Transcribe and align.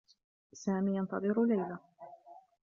سامي 0.53 0.95
ينتظر 0.95 1.45
ليلى. 1.45 1.77